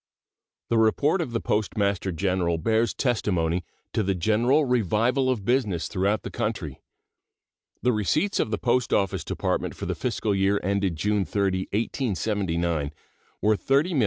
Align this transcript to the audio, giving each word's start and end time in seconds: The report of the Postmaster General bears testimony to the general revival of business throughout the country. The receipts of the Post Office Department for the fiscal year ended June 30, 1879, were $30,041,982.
The 0.69 0.79
report 0.79 1.21
of 1.21 1.29
the 1.31 1.39
Postmaster 1.39 2.11
General 2.11 2.57
bears 2.57 2.91
testimony 2.91 3.63
to 3.93 4.01
the 4.01 4.15
general 4.15 4.65
revival 4.65 5.29
of 5.29 5.45
business 5.45 5.87
throughout 5.87 6.23
the 6.23 6.31
country. 6.31 6.81
The 7.83 7.93
receipts 7.93 8.39
of 8.39 8.49
the 8.49 8.57
Post 8.57 8.93
Office 8.93 9.23
Department 9.23 9.75
for 9.75 9.85
the 9.85 9.93
fiscal 9.93 10.33
year 10.33 10.59
ended 10.63 10.95
June 10.95 11.23
30, 11.23 11.67
1879, 11.71 12.91
were 13.43 13.55
$30,041,982. 13.55 13.99